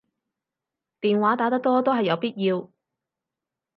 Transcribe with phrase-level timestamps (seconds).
[1.01, 2.71] 電話打得多都係有必要